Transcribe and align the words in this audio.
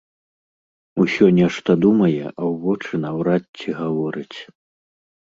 Усё 1.01 1.25
нешта 1.39 1.75
думае, 1.85 2.23
а 2.23 2.31
ў 2.31 2.49
вочы 2.63 2.93
наўрад 3.03 3.43
ці 3.59 3.75
гаворыць. 3.83 4.39